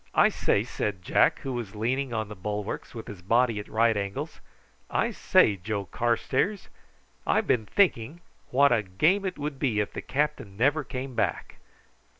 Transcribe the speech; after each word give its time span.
"I 0.15 0.29
say," 0.29 0.63
said 0.63 1.03
Jack, 1.03 1.41
who 1.41 1.53
was 1.53 1.75
leaning 1.75 2.11
on 2.11 2.27
the 2.27 2.35
bulwarks, 2.35 2.95
with 2.95 3.05
his 3.07 3.21
body 3.21 3.59
at 3.59 3.67
right 3.67 3.95
angles; 3.95 4.39
"I 4.89 5.11
say, 5.11 5.57
Joe 5.57 5.85
Carstairs, 5.85 6.69
I've 7.27 7.45
been 7.45 7.67
thinking 7.67 8.21
what 8.49 8.71
a 8.71 8.81
game 8.81 9.25
it 9.25 9.37
would 9.37 9.59
be 9.59 9.79
if 9.79 9.93
the 9.93 10.01
captain 10.01 10.57
never 10.57 10.83
came 10.83 11.13
back." 11.13 11.57